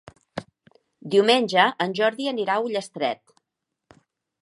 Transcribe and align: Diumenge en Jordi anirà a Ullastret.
Diumenge 1.15 1.67
en 1.87 1.95
Jordi 2.01 2.29
anirà 2.35 2.57
a 2.63 2.67
Ullastret. 2.71 3.39